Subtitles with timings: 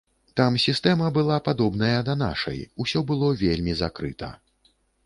[0.39, 4.37] Там сістэма была падобная да нашай, усё было вельмі закрыта.